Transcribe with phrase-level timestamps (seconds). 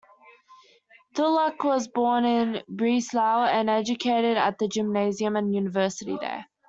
[1.13, 6.47] Tholuck was born at Breslau, and educated at the gymnasium and university there.